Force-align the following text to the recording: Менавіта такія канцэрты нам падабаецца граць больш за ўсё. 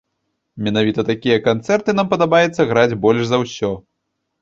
Менавіта 0.67 1.05
такія 1.11 1.37
канцэрты 1.49 1.97
нам 2.01 2.11
падабаецца 2.17 2.69
граць 2.75 2.99
больш 3.07 3.21
за 3.33 3.37
ўсё. 3.47 3.75